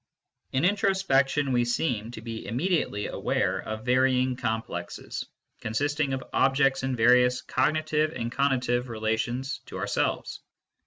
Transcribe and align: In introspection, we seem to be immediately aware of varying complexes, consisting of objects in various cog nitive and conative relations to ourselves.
In 0.51 0.65
introspection, 0.65 1.51
we 1.51 1.63
seem 1.63 2.09
to 2.09 2.21
be 2.23 2.47
immediately 2.47 3.05
aware 3.05 3.59
of 3.59 3.85
varying 3.85 4.35
complexes, 4.35 5.27
consisting 5.59 6.11
of 6.13 6.23
objects 6.33 6.81
in 6.81 6.95
various 6.95 7.43
cog 7.43 7.75
nitive 7.75 8.15
and 8.19 8.31
conative 8.31 8.87
relations 8.89 9.59
to 9.67 9.77
ourselves. 9.77 10.41